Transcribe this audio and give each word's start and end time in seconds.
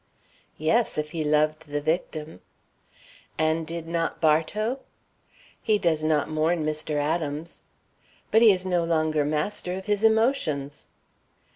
"Yes, 0.57 0.97
if 0.97 1.11
he 1.11 1.23
loved 1.23 1.67
the 1.67 1.79
victim." 1.79 2.41
"And 3.37 3.67
did 3.67 3.87
not 3.87 4.19
Bartow?" 4.19 4.79
"He 5.61 5.77
does 5.77 6.03
not 6.03 6.27
mourn 6.27 6.65
Mr. 6.65 6.95
Adams." 6.95 7.61
"But 8.31 8.41
he 8.41 8.51
is 8.51 8.65
no 8.65 8.83
longer 8.83 9.23
master 9.23 9.73
of 9.73 9.85
his 9.85 10.03
emotions." 10.03 10.87